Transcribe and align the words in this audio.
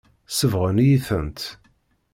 Sebɣen-iyi-tent. 0.37 1.39